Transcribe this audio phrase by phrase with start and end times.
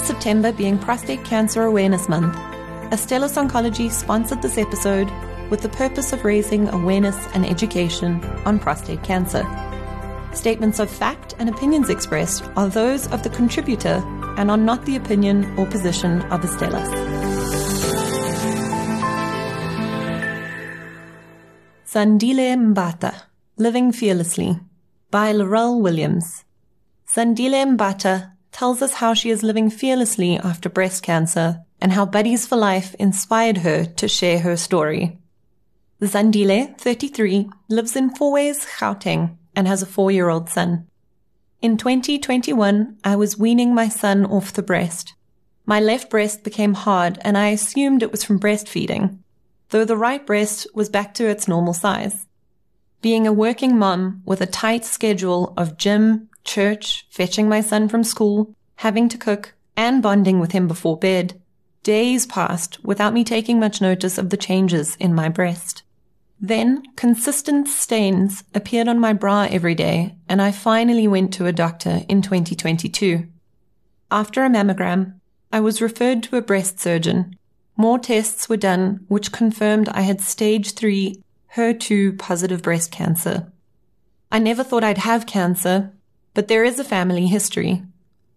[0.00, 2.34] September being Prostate Cancer Awareness Month,
[2.92, 5.10] Astellas Oncology sponsored this episode
[5.50, 9.44] with the purpose of raising awareness and education on prostate cancer.
[10.32, 14.02] Statements of fact and opinions expressed are those of the contributor
[14.36, 16.88] and are not the opinion or position of Astellas.
[21.86, 23.22] Zandile Mbatha,
[23.56, 24.60] Living Fearlessly,
[25.10, 26.44] by Laurel Williams.
[27.06, 32.46] Zandile Mbatha tells us how she is living fearlessly after breast cancer and how Buddies
[32.46, 35.18] for Life inspired her to share her story.
[36.00, 40.86] Zandile, 33, lives in Fourways, Gauteng, and has a four-year-old son.
[41.60, 45.14] In 2021, I was weaning my son off the breast.
[45.66, 49.18] My left breast became hard and I assumed it was from breastfeeding,
[49.70, 52.26] though the right breast was back to its normal size.
[53.02, 58.02] Being a working mum with a tight schedule of gym, church, fetching my son from
[58.02, 61.40] school, having to cook, and bonding with him before bed,
[61.84, 65.82] days passed without me taking much notice of the changes in my breast.
[66.40, 71.52] Then consistent stains appeared on my bra every day, and I finally went to a
[71.52, 73.26] doctor in 2022.
[74.10, 75.14] After a mammogram,
[75.52, 77.36] I was referred to a breast surgeon.
[77.76, 81.22] More tests were done, which confirmed I had stage 3
[81.56, 83.50] HER2 positive breast cancer.
[84.30, 85.92] I never thought I'd have cancer,
[86.38, 87.82] but there is a family history.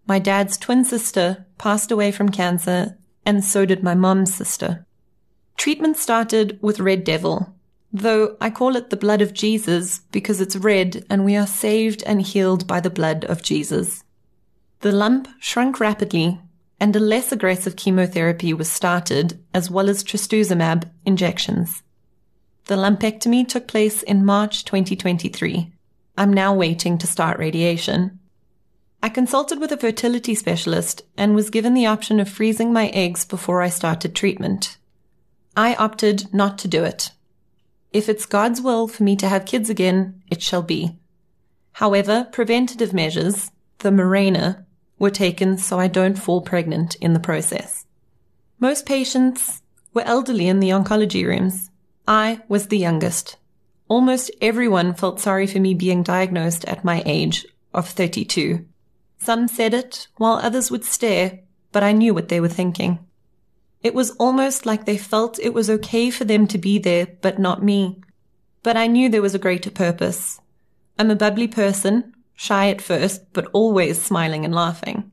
[0.08, 4.84] My dad's twin sister passed away from cancer, and so did my mom's sister.
[5.56, 7.54] Treatment started with Red Devil,
[7.92, 12.02] though I call it the blood of Jesus because it's red and we are saved
[12.04, 14.02] and healed by the blood of Jesus.
[14.80, 16.40] The lump shrunk rapidly
[16.80, 21.84] and a less aggressive chemotherapy was started as well as trastuzumab injections.
[22.64, 25.72] The lumpectomy took place in March 2023.
[26.16, 28.18] I'm now waiting to start radiation.
[29.02, 33.24] I consulted with a fertility specialist and was given the option of freezing my eggs
[33.24, 34.76] before I started treatment.
[35.56, 37.10] I opted not to do it
[37.92, 40.98] if it's God's will for me to have kids again, it shall be.
[41.72, 44.64] However, preventative measures, the Mirena,
[44.98, 47.86] were taken so I don't fall pregnant in the process.
[48.58, 49.62] Most patients
[49.92, 51.70] were elderly in the oncology rooms.
[52.06, 53.36] I was the youngest.
[53.92, 57.44] Almost everyone felt sorry for me being diagnosed at my age
[57.74, 58.64] of 32.
[59.18, 61.40] Some said it, while others would stare,
[61.72, 63.00] but I knew what they were thinking.
[63.82, 67.38] It was almost like they felt it was okay for them to be there, but
[67.38, 68.00] not me.
[68.62, 70.40] But I knew there was a greater purpose.
[70.98, 75.12] I'm a bubbly person, shy at first, but always smiling and laughing.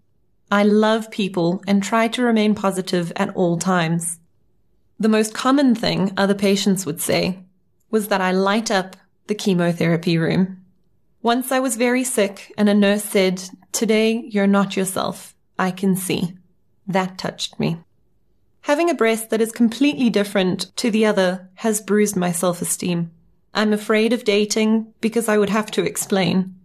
[0.50, 4.20] I love people and try to remain positive at all times.
[4.98, 7.44] The most common thing other patients would say
[7.92, 8.96] was that I light up
[9.28, 10.64] the chemotherapy room.
[11.22, 15.36] Once I was very sick and a nurse said, today you're not yourself.
[15.58, 16.34] I can see.
[16.88, 17.78] That touched me.
[18.62, 23.12] Having a breast that is completely different to the other has bruised my self-esteem.
[23.54, 26.56] I'm afraid of dating because I would have to explain.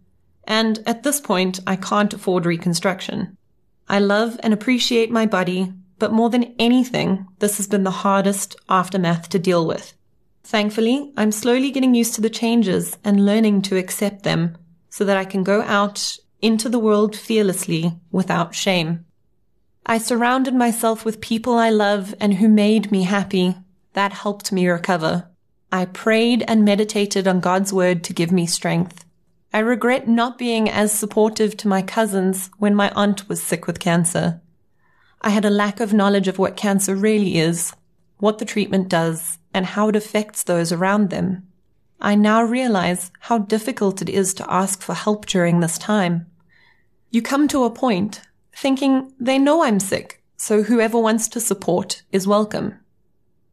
[0.45, 3.37] And at this point, I can't afford reconstruction.
[3.89, 8.56] I love and appreciate my body, but more than anything, this has been the hardest
[8.69, 9.95] aftermath to deal with.
[10.44, 14.56] Thankfully, I'm slowly getting used to the changes and learning to accept them
[14.91, 19.06] so that I can go out into the world fearlessly without shame.
[19.87, 23.56] I surrounded myself with people I love and who made me happy.
[23.94, 25.28] That helped me recover.
[25.72, 29.05] I prayed and meditated on God's word to give me strength.
[29.53, 33.81] I regret not being as supportive to my cousins when my aunt was sick with
[33.81, 34.41] cancer.
[35.22, 37.72] I had a lack of knowledge of what cancer really is,
[38.19, 41.47] what the treatment does, and how it affects those around them.
[42.01, 46.27] I now realize how difficult it is to ask for help during this time.
[47.11, 48.21] You come to a point
[48.55, 52.75] thinking they know I'm sick, so whoever wants to support is welcome.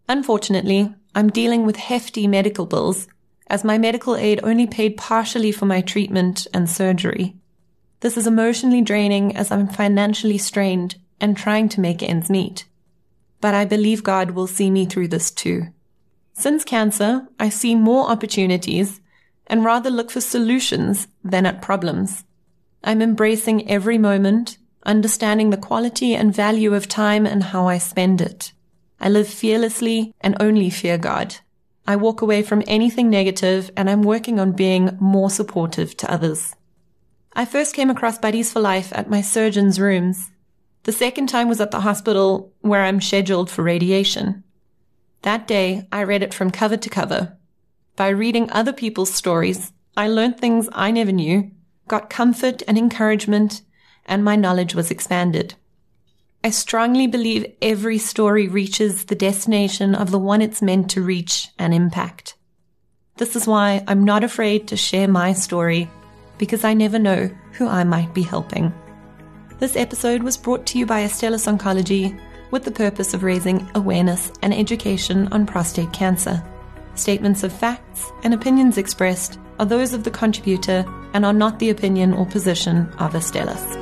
[0.10, 3.08] Unfortunately, I'm dealing with hefty medical bills,
[3.48, 7.36] as my medical aid only paid partially for my treatment and surgery.
[8.00, 12.66] This is emotionally draining as I'm financially strained and trying to make ends meet.
[13.40, 15.68] But I believe God will see me through this too.
[16.34, 19.02] Since cancer, I see more opportunities
[19.48, 22.24] and rather look for solutions than at problems.
[22.84, 28.22] I'm embracing every moment understanding the quality and value of time and how I spend
[28.22, 28.52] it.
[29.00, 31.38] I live fearlessly and only fear God.
[31.88, 36.56] I walk away from anything negative and I'm working on being more supportive to others.
[37.34, 40.30] I first came across Buddies for Life at my surgeon's rooms.
[40.84, 44.44] The second time was at the hospital where I'm scheduled for radiation.
[45.24, 47.38] That day, I read it from cover to cover.
[47.96, 51.52] By reading other people's stories, I learned things I never knew,
[51.88, 53.62] got comfort and encouragement,
[54.06, 55.56] and my knowledge was expanded.
[56.44, 61.50] I strongly believe every story reaches the destination of the one it's meant to reach
[61.60, 62.36] and impact.
[63.18, 65.88] This is why I'm not afraid to share my story,
[66.40, 68.74] because I never know who I might be helping.
[69.60, 72.20] This episode was brought to you by Astellas Oncology
[72.52, 76.44] with the purpose of raising awareness and education on prostate cancer.
[76.96, 81.70] Statements of facts and opinions expressed are those of the contributor and are not the
[81.70, 83.81] opinion or position of Astellas.